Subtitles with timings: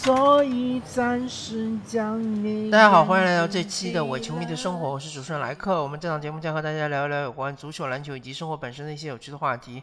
[0.00, 2.70] 所以暂时将你。
[2.70, 5.82] 大家好，欢迎来到这期的伪球迷的生活，我是主持人莱克。
[5.82, 9.82] 我们这档节目将和大家聊一聊有关足球、篮球以及生活本身的一些有趣的话题。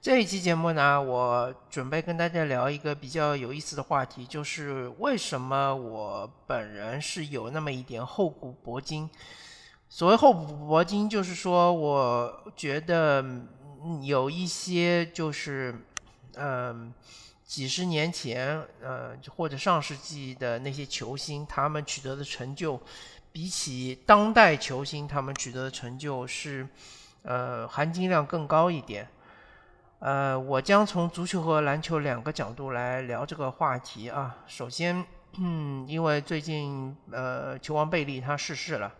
[0.00, 9.08] 这一期节目呢，我准备跟大家聊一个比较有意思的话题，就是为什么我本人是有那么一点厚古薄今。
[9.88, 13.24] 所谓厚古薄今，就是说我觉得
[14.02, 15.72] 有一些就是
[16.34, 16.92] 嗯。
[17.52, 22.80] 几十年前，呃，或者上世纪的那些球星，他们取得的成就，
[23.30, 26.66] 比起当代球星他们取得的成就，是，
[27.20, 29.06] 呃，含金量更高一点。
[29.98, 34.34] 呃，我将从足球和篮球两个角度来聊这个话题啊。
[34.46, 35.04] 首先，
[35.36, 38.90] 嗯，因为最近，呃，球王贝利他逝世了，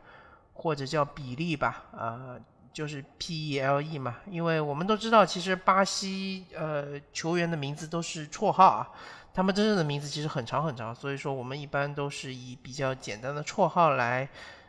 [0.52, 2.36] 或者叫比利吧，啊。
[2.72, 8.88] 就是 P E L E 嘛，因为我们都知道，其实巴西呃球员的名字都是绰号啊，
[9.34, 14.28] 他们真正的名字其实很长很长，所以说我们一般都是以比较简单的绰号来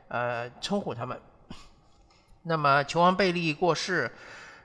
[0.09, 1.17] 呃称呼他们。
[2.43, 4.11] 那么球王贝利过世，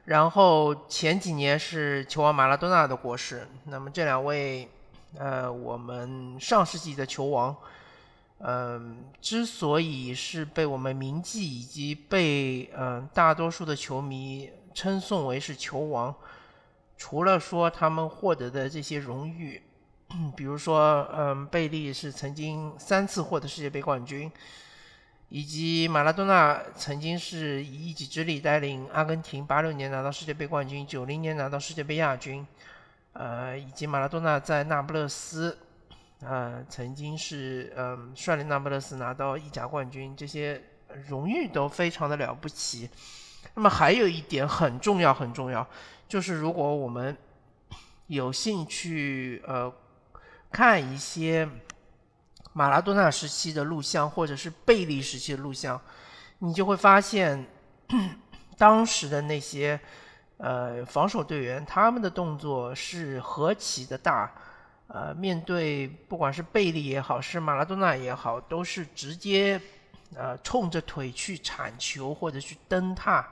[0.07, 4.69] 然后前几年是球王马拉多纳的过世，那么这两位
[5.17, 7.57] 呃我们上世纪的球王。
[8.41, 16.15] 嗯，之所以是被我们铭记以及被嗯大多数的球迷称颂为是球王，
[16.97, 19.61] 除了说他们获得的这些荣誉，
[20.37, 24.31] 比如说嗯贝利是曾经三次获得世界杯冠军，
[25.31, 32.47] 以及马拉多纳曾经是以一己之力带领阿根廷八六年拿到世界杯冠军，九零年拿到世界杯亚军，
[33.15, 35.59] 呃，以及马拉多纳在那不勒斯。
[36.21, 40.61] 呃，曾经是嗯率领那不勒斯拿到意甲冠军，这些
[41.07, 42.91] 荣誉都非常的了不起。
[43.55, 45.65] 那么还有一点很重要很重要，
[46.09, 47.17] 就是如果我们
[48.09, 49.73] 有兴趣呃
[50.51, 51.49] 看一些
[52.53, 55.81] 马拉多纳时期的录像，或者是贝利时期的录像，
[56.41, 57.47] 你就会发现
[58.57, 59.79] 当时的那些
[60.39, 64.33] 呃防守队员，他们的动作是何其的大。
[64.89, 69.61] 呃，面对不管是贝利也好，是马拉多纳也好，都是直接
[70.17, 73.29] 呃冲着腿去铲球或者去蹬踏，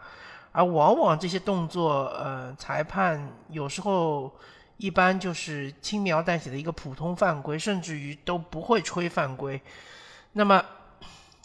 [0.53, 4.31] 而往往这些动作，呃，裁判有时候
[4.77, 9.59] 一般就是轻描淡写的一个普通犯规，甚至于都不会吹犯规。
[10.33, 10.63] 那么，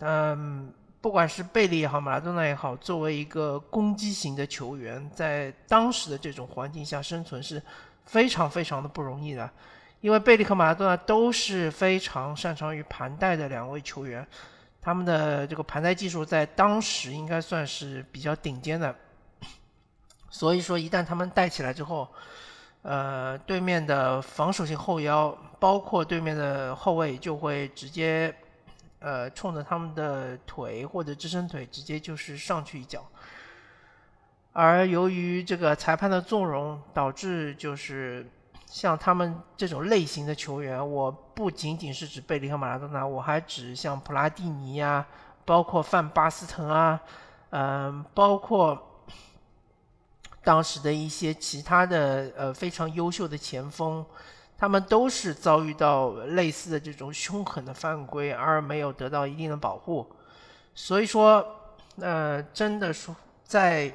[0.01, 7.63] 嗯，不管是贝利也好，马拉多纳也好，作为一个攻击型的球员，在当时的这种环境下生存是
[8.03, 9.49] 非常非常的不容易的。
[10.01, 14.27] 因为贝利和马拉多纳都是非常擅长于盘带的两位球员，
[14.81, 18.95] 他们的这个盘带技术在当时应该算是比较顶尖的。
[20.31, 22.07] 所以说，一旦他们带起来之后，
[22.81, 28.33] 呃，对面的防守性后腰，包括对面的后卫，就会直接
[28.97, 33.07] 呃冲着他们的腿或者支撑腿，直接就是上去一脚。
[34.51, 38.25] 而由于这个裁判的纵容，导致就是。
[38.71, 45.05] 像他们这种类型的球员，我不仅仅是指贝利和马拉多纳，我还指像普拉蒂尼呀，
[45.43, 46.97] 包括范巴斯滕啊，
[47.49, 49.03] 嗯，包括
[50.41, 54.05] 当时的一些其他的呃非常优秀的前锋，
[54.57, 60.09] 他们都是遭遇到类似的这种凶狠的犯规而没有得到一定的保护。
[60.73, 61.45] 所以说，
[61.97, 63.93] 呃，真的说在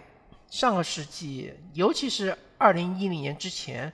[0.50, 3.91] 上个世纪，尤其是二零一零年之前。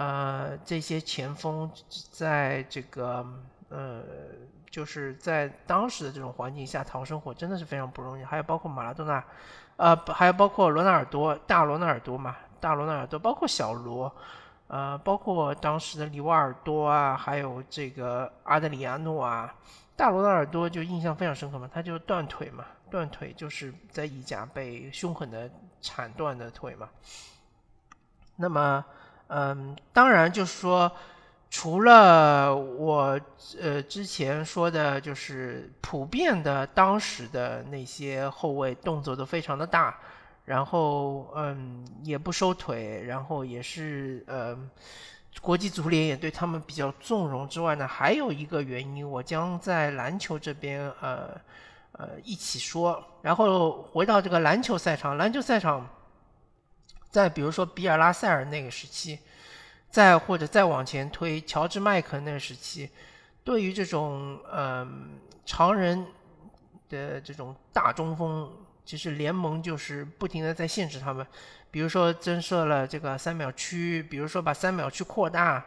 [0.00, 1.70] 呃，这些前锋
[2.10, 3.22] 在这个
[3.68, 4.02] 呃，
[4.70, 8.24] 就是在当时的这种环境下讨生活，真的是非常不容易。
[8.24, 9.22] 还有包括马拉多纳，
[9.76, 14.10] 呃，还有包括罗纳尔多，大罗纳尔多嘛，大罗纳尔多，包括小罗，
[14.68, 19.54] 呃，包括当时的里瓦尔多啊，还有这个阿德里亚诺啊，
[19.96, 25.50] 大罗纳尔多就印象非常深刻嘛，他就断腿嘛，断腿就是在意甲被凶狠的
[25.82, 26.88] 铲断的腿嘛，
[28.36, 28.82] 那么。
[29.32, 30.90] 嗯，当然就是说，
[31.48, 33.20] 除了我
[33.60, 39.96] 呃之前说的，就是普遍的当时的那些后卫动作都非常的大，
[40.44, 44.58] 然后嗯也不收腿，然后也是呃
[45.40, 51.40] 国际足联也对他们比较纵容之外呢，还有一个原因，我将在篮球这边呃
[51.92, 55.88] 呃一起说，然后回到这个篮球赛场，篮球赛场。
[57.10, 59.18] 再比如说比尔拉塞尔那个时期，
[59.90, 62.88] 再或者再往前推乔治麦克那个时期，
[63.42, 66.06] 对于这种嗯常人
[66.88, 68.50] 的这种大中锋，
[68.84, 71.26] 其实联盟就是不停的在限制他们，
[71.70, 75.64] 比如说增设了这个三秒区，比如说把三秒区扩大，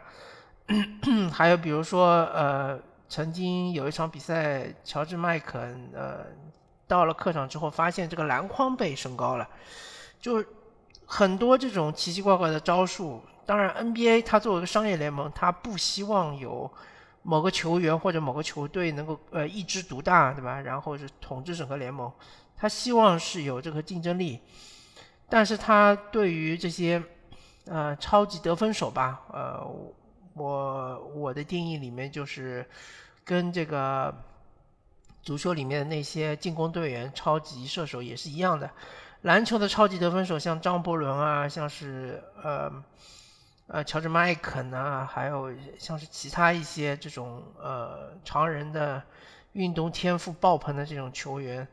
[1.32, 6.24] 还有比如说呃，曾经有一场比赛，乔治麦肯呃
[6.86, 9.46] 到了客场之后，发现这个篮筐被升高了，
[10.20, 10.42] 就
[11.06, 13.22] 很多这种奇奇怪怪的招数。
[13.46, 16.70] 当然，NBA 它作为一个商业联盟，它不希望有
[17.22, 20.60] 某个球员或者某个球队能够呃一枝独大，对吧？
[20.60, 22.10] 然后是统治整个联盟，
[22.56, 24.40] 他希望是有这个竞争力。
[25.28, 27.02] 但是他对于这些
[27.66, 29.66] 呃超级得分手吧，呃，
[30.34, 32.66] 我我的定义里面就是
[33.24, 34.14] 跟这个
[35.22, 38.70] 足球里面的那些进攻队员、超级射手也是一样的。
[39.24, 42.72] 篮球的超级得分手，像张伯伦啊，像是呃。
[43.66, 49.02] 呃，乔治麦肯啊，还有像是其他一些这种呃常人的
[49.52, 51.66] 运动天赋爆棚的这种球员，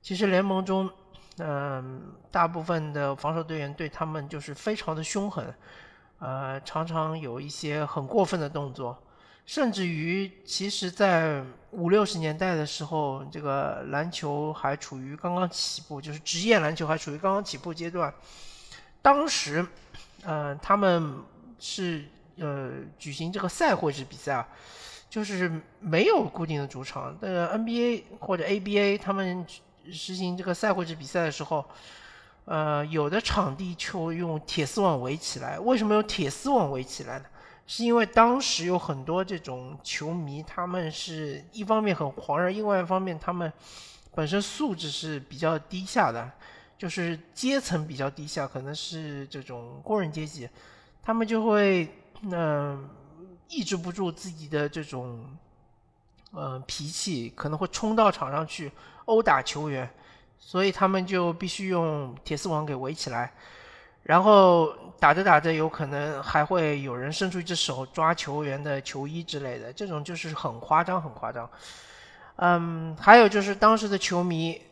[0.00, 0.90] 其实联盟中，
[1.36, 5.54] 嗯，大部分的防守队员对他们就是非常的凶狠，
[6.20, 8.96] 呃，常常有一些很过分的动作，
[9.46, 18.12] 甚至于，其实，在五六十年代的时候，这个篮球还处于刚刚起步，就是职业篮球还处于刚刚起步阶段，
[19.00, 19.66] 当时。
[20.28, 21.22] 嗯，他们
[21.60, 22.04] 是
[22.38, 24.48] 呃举行这个赛会制比赛啊，
[25.08, 27.16] 就是没有固定的主场。
[27.20, 29.46] 呃，NBA 或者 ABA 他们
[29.92, 31.64] 实行这个赛会制比赛的时候，
[32.46, 35.60] 呃，有的场地就用铁丝网围起来。
[35.60, 37.24] 为什么用铁丝网围起来呢？
[37.66, 43.52] 是因为当时有很多这种球迷，他们是一方面很狂热，另外一方面他们
[44.14, 46.30] 本身素质是比较低下的。
[46.78, 50.46] 就是阶层比较低下，可能是这种工人阶级，
[51.02, 51.88] 他们就会
[52.20, 52.86] 嗯
[53.48, 55.24] 抑制不住自己的这种
[56.32, 58.70] 呃脾气，可能会冲到场上去
[59.06, 59.88] 殴打球员，
[60.38, 63.32] 所以他们就必须用铁丝网给围起来，
[64.06, 71.50] 然后打着打着，有可能还会有人伸出一只手抓球员的球衣之类的，这种就是很夸张，很夸张。
[72.36, 74.62] 嗯，还有就是当时的球迷。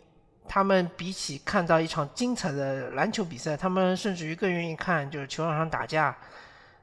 [0.47, 6.15] 他们比起看到一场精彩的篮球比赛，他们甚至于更愿意看就是球场上打架。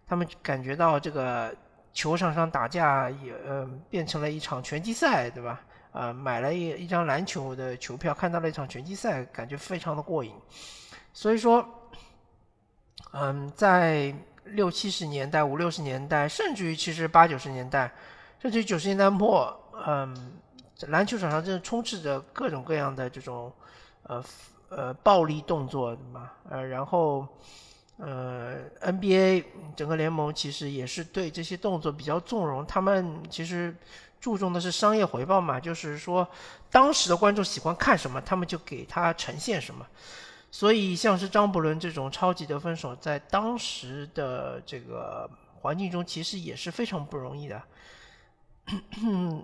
[0.08, 1.54] 他们感觉到这个
[1.94, 5.62] 球场上打架也呃变成了一场拳击赛，对吧？
[5.92, 10.34] 呃，买了一一张篮球的球票，看到了一场拳击赛，感觉非常的过瘾。
[11.14, 11.64] 所以说，
[13.14, 14.14] 嗯，在
[14.46, 17.92] 六七十年代、五六十年代，甚至于其实八九十年代，
[18.40, 19.56] 甚至于九十年代末，
[19.86, 20.40] 嗯。
[20.88, 23.54] 篮球场上真的充斥着各种各样的这种，
[24.02, 24.24] 呃
[24.70, 27.28] 呃暴力动作嘛，呃然后
[27.98, 29.46] 呃 NBA
[29.76, 33.76] 整个联盟其实也是对这些动作比较纵容，他们其实
[34.20, 36.28] 注重的是商业回报嘛，就是说
[36.72, 39.86] 当时的观众喜欢看什么，他们就给他呈现什么，
[40.52, 45.28] 所以像是张伯伦这种超级得分手，在当时的这个
[45.62, 47.62] 环境中其实也是非常不容易的。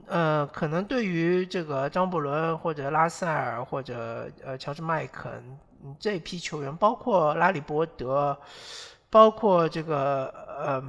[0.06, 5.58] 呃，可能对于这个张伯伦或者拉塞尔或者呃乔治麦肯
[6.00, 8.38] 这批球员，包括拉里伯德，
[9.10, 10.28] 包括这个
[10.60, 10.84] 呃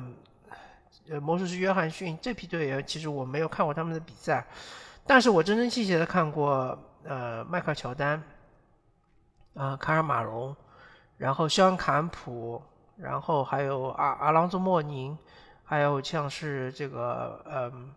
[1.08, 4.46] 呃魔术师约翰逊这批队员，其实我没有看过他们的比赛，
[5.06, 8.22] 但是我真真切切的看过呃迈克尔乔丹，
[9.58, 10.56] 啊卡尔马龙，
[11.16, 12.62] 然后肖恩坎普，
[12.96, 15.18] 然后还有阿阿朗佐莫宁，
[15.64, 17.94] 还有像是这个嗯。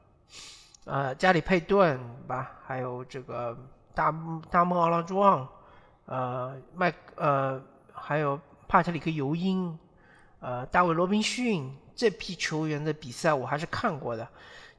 [0.85, 3.55] 呃，加里佩顿吧，还有这个
[3.93, 4.11] 大
[4.49, 5.47] 大梦奥拉朱旺，
[6.07, 7.61] 呃，麦呃，
[7.93, 8.37] 还有
[8.67, 9.77] 帕特里克尤因，
[10.39, 14.27] 呃，大卫罗宾逊这批球员的比赛我还是看过的。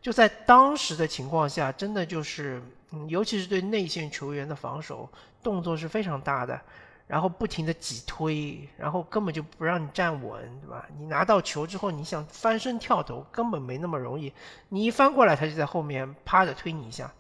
[0.03, 2.63] 就在当时的情况下，真的就是，
[3.09, 5.09] 尤其是对内线球员的防守
[5.43, 6.61] 动作是非常大的。
[7.09, 10.87] 然后不停的挤推，然后根本就不让你站稳，对吧？
[10.97, 14.33] 你拿到球之后，你想翻身跳投根本没那么容易。
[14.71, 17.13] 你一翻过来，他就在后面趴着推你一下，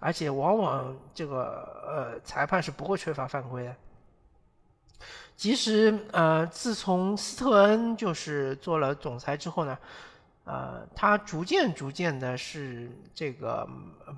[0.00, 3.74] 而且往往这个呃裁判是不会吹罚犯规的。
[5.34, 9.78] 其实呃，自从斯特恩就是做了总裁之后呢，
[10.48, 13.68] 呃，他逐渐逐渐的是这个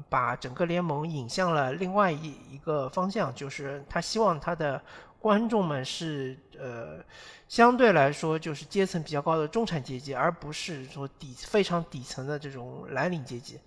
[0.09, 4.81] 把整个联盟引向了另外一一个方向，就是他希望他的。
[5.23, 7.05] 观众们是呃，
[7.47, 13.61] 相对来说就是阶层比较高的中产阶级，而不是说底非常底层的这种蓝领阶级，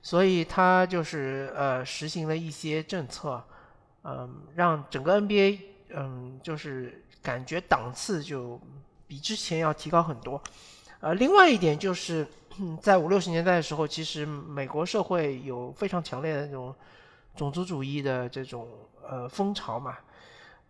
[0.00, 3.44] 所以他就是呃实行了一些政策，
[4.04, 5.58] 嗯，让整个 NBA
[5.90, 8.58] 嗯就是感觉档次就
[9.06, 10.42] 比之前要提高很多，
[11.00, 12.26] 呃，另外一点就是
[12.80, 16.74] 在五六十年代的时候，其实美国社会有非常强烈的那种
[17.34, 18.68] 种族主义的这种
[19.08, 19.96] 呃风潮嘛。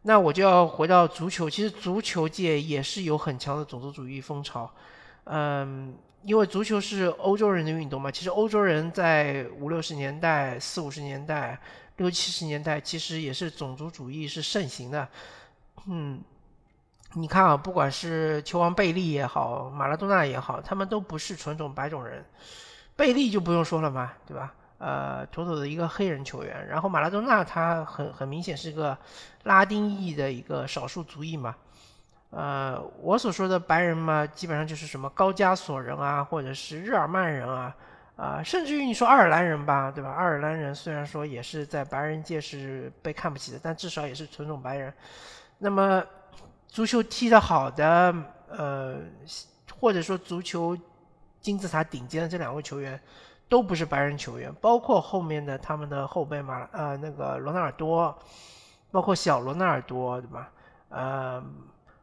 [0.03, 4.71] 那我就要回到足球，其实足球界也是有很强的种族主义风潮。
[5.25, 11.61] 嗯，因为足球是欧洲人的运动嘛，其实欧洲人在五六十年代、四五十年代、
[11.97, 15.07] 六七十年代，其实也是种族主义是盛行的。
[15.87, 16.21] 嗯，
[17.15, 22.25] 你看啊，不管是球王贝利也好，马拉多纳也好，他们都不是纯种白种人。
[22.95, 24.55] 贝利就不用说了嘛，对吧？
[24.79, 26.67] 呃，妥妥的一个黑人球员。
[26.69, 28.97] 然后马拉多纳他很很明显是个
[29.43, 31.57] 拉丁裔的一个少数族裔嘛。
[32.31, 37.77] 呃，我所说的白人嘛，基本上就是什么高加索人啊，或者是日耳曼人啊，
[38.15, 40.13] 啊，甚至于你说爱尔兰人吧，对吧？
[40.13, 44.95] 爱尔兰人虽然说也是在白人界是被看不起的，但至少也是纯种白人。
[45.59, 46.03] 那么，
[46.71, 48.15] 足球踢得好的，
[48.49, 49.01] 呃，
[49.79, 50.77] 或者说足球
[51.41, 52.99] 金字塔顶尖的这两位球员，
[53.49, 58.17] 都不是白人球员，包括后面的他们的后辈马呃那个罗纳尔多，
[58.91, 60.51] 包括小罗纳尔多，对吧？
[60.91, 61.45] 呃。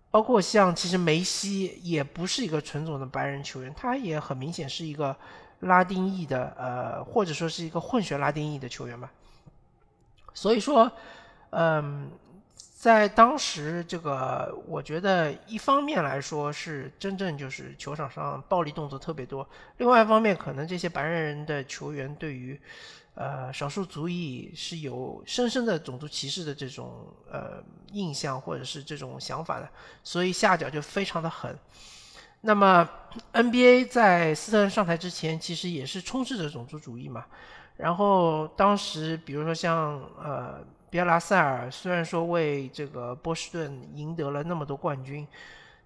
[0.09, 5.15] 包括像其实梅西也不是一个纯种的白人球员，他也很明显是一个
[5.59, 9.11] 拉丁裔的，呃，或者说是一个混血拉丁裔的球员吧。
[10.33, 10.89] 所以说，
[11.51, 12.09] 嗯，
[12.79, 22.59] 在当时这个，我觉得一方面来说是真正就是球场上暴力动作特别多，另外一方面可能这些白人的球员对于。
[23.19, 29.67] 呃，少数族裔是有深深的种族歧视的这种呃印象或者是这种想法的，
[30.03, 31.57] 所以下脚就非常的狠。
[32.41, 32.87] 那么
[33.33, 37.25] NBA 在斯特恩上台之前，其实也是充斥着种族主义嘛。
[37.77, 45.27] 然后当时比如说像呃比尔拉塞尔，虽然说为这个波士顿赢得了那么多冠军，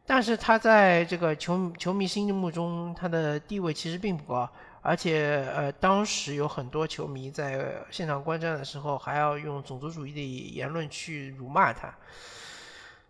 [0.05, 4.49] 但是他在这个球球迷心目中，他的地位其实并不高。
[4.83, 11.93] 而且，呃，当时有很多球迷在现场观战的时候，还要用种族主义的言论去辱骂他。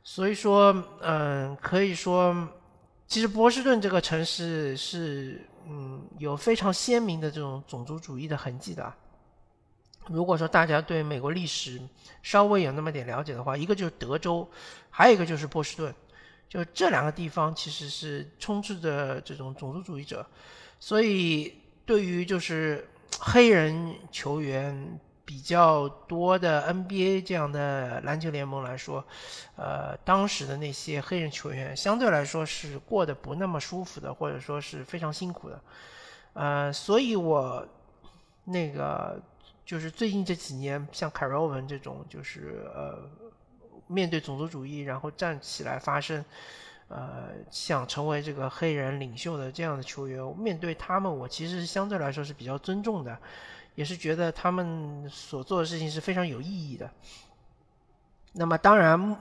[0.03, 2.35] 所以说，嗯，可以说，
[3.07, 8.93] 其实波士顿这个城市是，嗯，有非常鲜明的这种种族主义的痕迹的。
[10.11, 11.81] 如果说大家对美国历史
[12.21, 14.47] 稍微有那么点了解的话，一个就是德州，
[14.89, 15.93] 还有一个就是波士顿，
[16.49, 20.25] 就这两个地方其实是充斥着这种种族主义者，
[20.79, 21.57] 所以。
[21.83, 22.87] 对于就是
[23.19, 29.03] 黑人球员比较多的 NBA 这样的篮球联盟来说，
[29.57, 35.61] 呃，当时的那些黑人球员相对来说是过得不那么舒服的，或者说是非常辛苦的，
[36.33, 37.67] 呃，所以我
[38.45, 39.21] 那个
[39.71, 43.09] 就是最近这几年，像凯尔文这种，就是呃，
[43.87, 46.25] 面对种族主义然后站起来发声。
[46.89, 53.17] 呃，想成为这个黑人领袖的这样的球员，面对他们，我其实相对来说是比较尊重的，
[53.75, 56.91] 也是觉得他们所做的事情是非常有意义的。
[58.33, 59.17] 那么，当然，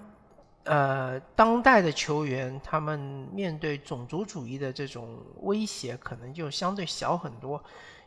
[0.65, 2.99] 呃，当代的球员他们
[3.33, 7.63] 面对种族主义的这种威胁，可能就相对小很多，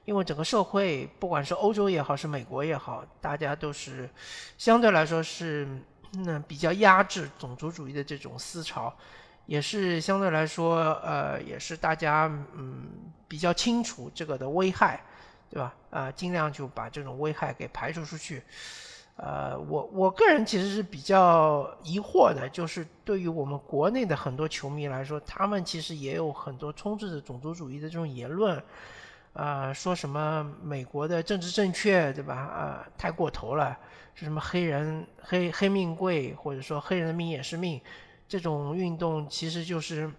[0.06, 4.10] 因为整个社会，不管是欧洲也好，是美国也好，大家都是
[4.58, 5.68] 相对来说是
[6.12, 8.94] 那比较压制种族主义的这种思潮。
[9.46, 15.04] 也是相对来说，呃，也是大家嗯比较清楚这个的危害，
[15.50, 15.74] 对吧？
[15.90, 18.42] 啊，尽量就把这种危害给排除出去。
[19.18, 28.64] 呃，我我个人其实是比较疑惑的，就是对于我们国内的很多球迷来说，他们其实也有很多充斥着种族主义的这种言论，
[29.34, 32.36] 啊，说什么美国的政治正确，对吧？
[32.36, 33.78] 啊，太过头了，
[34.14, 37.82] 是什么黑人黑黑命贵，或者说黑人的命也是命。
[38.28, 40.10] 这种运动其实就是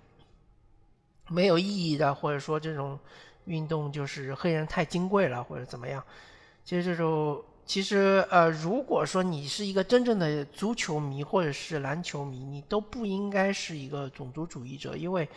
[1.29, 2.99] 没有意义的，或者说这种
[3.45, 6.03] 运动就是黑人太金贵了，或者怎么样。
[6.65, 15.29] 其实这种，其实呃，如果说你是一个真正的足球迷或者是篮球迷，你都不应该是一个种族主义者，因为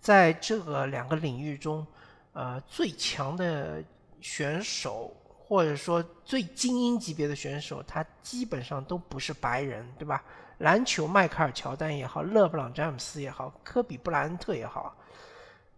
[0.00, 1.86] 在这个两个领域中，
[2.34, 3.82] 呃，最强的
[4.20, 10.22] 选手或者说最精英级别的选手，他基本上都不是白人，对吧？
[10.58, 14.96] 篮球，迈克尔·乔丹也好，勒布朗·詹姆斯也好，科比·布莱恩特也好，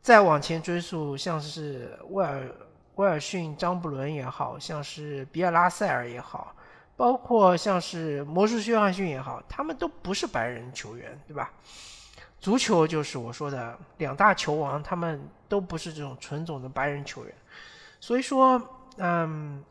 [0.02, 2.54] 再往前追溯，像是威尔
[2.94, 6.54] 威尔逊、张伯伦也好像是比尔·拉塞尔也好，
[6.96, 11.52] 包括像是魔术师约翰逊也好，他们都不是白人球员，对吧？
[12.46, 17.34] 足球就是我说的两大球王，他们都不是这种纯种的白人球员。
[17.98, 18.62] 所以说，
[18.98, 19.64] 嗯，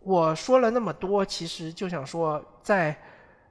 [0.00, 2.96] 我说了那么多，其实就想说在。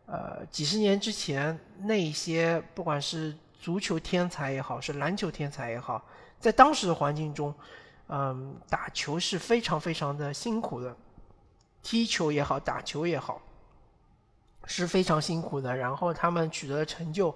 [0.08, 6.04] 呃，几十年之前，那些不管是足球天才也好，是篮球天才也好，
[6.38, 7.54] 在当时的环境中，
[8.10, 10.94] 嗯，打球是非常非常的辛苦的，
[11.82, 13.42] 踢球也好，打球也好，
[14.66, 15.78] 是非常辛苦的。
[15.78, 17.34] 然后他们取得的成就，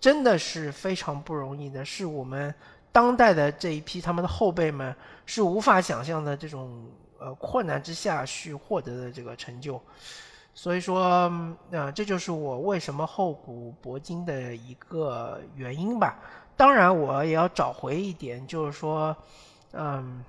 [0.00, 2.54] 真的是非常不容易的，是我们
[2.92, 4.94] 当代的这一批他们的后辈们
[5.26, 6.86] 是无法想象的这种
[7.18, 9.80] 呃困难之下去获得的这个成就。
[10.54, 11.30] 所以说，
[11.70, 16.18] 呃，这就是我为什么厚古薄今的一个原因吧。
[16.56, 19.16] 当然，我也要找回一点，就是说，
[19.70, 20.24] 嗯，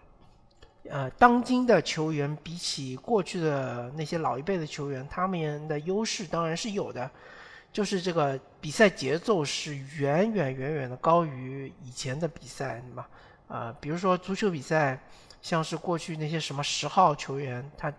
[0.88, 7.10] 呃，当今的球员比起过去的那些老一辈的球员，他们的优势当然是有的，
[7.72, 13.06] 就是这个比赛节奏是远远远远的高于以前的比赛嘛。
[13.48, 15.00] 啊，比如说足球比赛，
[15.42, 17.94] 像是过去那些什么十号球员，他。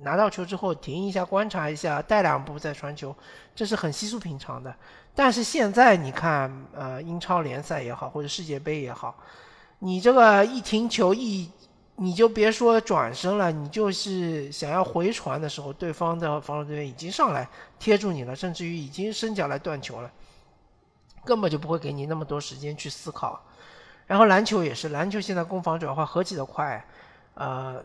[0.00, 3.16] 拿到球之后停一下，观察一下，带两步再传球，
[3.54, 4.74] 这是很稀疏平常的。
[5.14, 9.16] 但是现在你看，呃，英超联赛也好，或者世界杯也好，
[9.78, 11.50] 你这个一停球一，
[11.96, 17.48] 你就别说转身了，你就是想要回传的时候，对方的防守队员已经上来
[17.78, 20.10] 贴住你了，甚至于已经伸脚来断球了，
[21.24, 23.40] 根本就不会给你那么多时间去思考。
[24.06, 26.84] 然后篮球也是，篮球现在攻防转换何其的快，
[27.34, 27.82] 呃。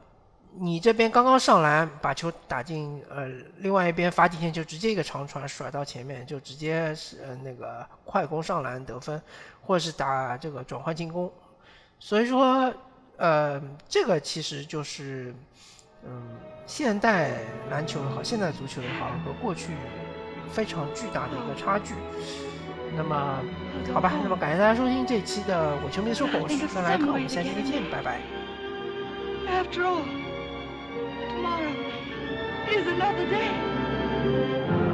[0.56, 9.22] 你这边刚刚上篮，把球打进，呃，另外一边罚底线就直接一个长传甩到前面，就直接是呃那个快攻上篮得分，
[9.62, 11.32] 或者是打这个转换进攻。
[12.00, 12.74] 所以说，
[13.20, 15.34] 呃，这个其实就是，
[16.06, 16.24] 嗯，
[16.66, 17.32] 现代
[17.70, 19.74] 篮球也好，现代足球也好，和过去
[20.52, 21.94] 非常巨大的一个差距。
[22.96, 23.44] 那么，
[23.94, 28.20] 好吧，那么感谢大家收听这一期的我球迷的生活，我是孙来客，我们下期再见，拜拜。
[29.48, 30.02] After all.
[31.40, 31.74] tomorrow
[32.70, 34.89] is another day.